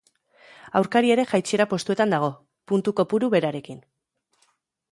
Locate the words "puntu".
2.71-2.95